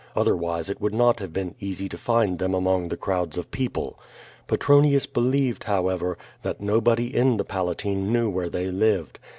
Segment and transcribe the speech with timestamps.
[0.15, 3.51] Other wise it would not have been easy to find them among the crowds of
[3.51, 3.99] people.
[4.47, 9.19] Petronius believed, however, that nobody in the Palatine knew where they lived.